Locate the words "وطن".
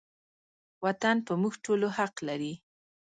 0.85-1.17